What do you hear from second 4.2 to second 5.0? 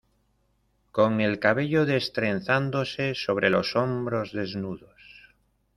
desnudos